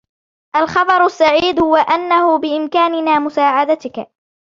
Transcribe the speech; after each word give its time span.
الخبر 0.55 1.05
السعيد 1.05 1.59
هو 1.61 1.75
أنه 1.75 2.37
بإمكاننا 2.37 3.19
مساعدتك. 3.19 4.07